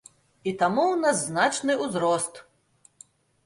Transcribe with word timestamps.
І 0.51 0.53
таму 0.61 0.85
ў 0.93 0.95
нас 1.03 1.21
значны 1.29 1.77
ўзрост. 1.85 2.33